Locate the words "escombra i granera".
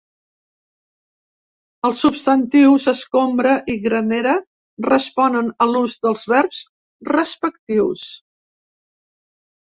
2.91-4.33